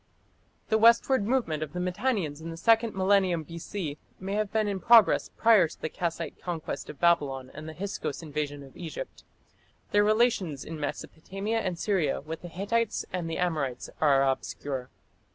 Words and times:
The 0.69 0.79
westward 0.79 1.27
movement 1.27 1.61
of 1.61 1.73
the 1.73 1.79
Mitannians 1.79 2.41
in 2.41 2.49
the 2.49 2.57
second 2.57 2.95
millennium 2.95 3.43
B.C. 3.43 3.99
may 4.19 4.33
have 4.33 4.51
been 4.51 4.67
in 4.67 4.79
progress 4.79 5.29
prior 5.37 5.67
to 5.67 5.79
the 5.79 5.89
Kassite 5.91 6.41
conquest 6.41 6.89
of 6.89 6.99
Babylon 6.99 7.51
and 7.53 7.69
the 7.69 7.75
Hyksos 7.75 8.23
invasion 8.23 8.63
of 8.63 8.75
Egypt. 8.75 9.23
Their 9.91 10.03
relations 10.03 10.65
in 10.65 10.79
Mesopotamia 10.79 11.59
and 11.59 11.77
Syria 11.77 12.19
with 12.19 12.41
the 12.41 12.47
Hittites 12.47 13.05
and 13.13 13.29
the 13.29 13.37
Amorites 13.37 13.91
are 13.99 14.27
obscure. 14.27 14.89